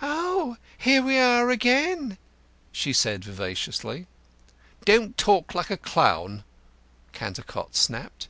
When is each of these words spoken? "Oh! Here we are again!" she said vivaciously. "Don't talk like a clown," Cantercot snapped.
"Oh! 0.00 0.56
Here 0.78 1.02
we 1.02 1.18
are 1.18 1.50
again!" 1.50 2.16
she 2.70 2.92
said 2.92 3.24
vivaciously. 3.24 4.06
"Don't 4.84 5.18
talk 5.18 5.52
like 5.52 5.68
a 5.70 5.76
clown," 5.76 6.44
Cantercot 7.12 7.74
snapped. 7.74 8.28